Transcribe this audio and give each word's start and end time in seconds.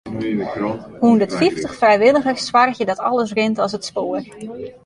Hûndertfyftich 1.01 1.75
frijwilligers 1.81 2.47
soargje 2.47 2.85
dat 2.91 3.03
alles 3.11 3.31
rint 3.37 3.59
as 3.65 3.75
it 3.77 3.85
spoar. 3.89 4.21